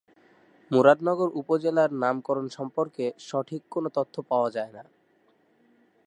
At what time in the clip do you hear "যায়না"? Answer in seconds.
4.51-4.83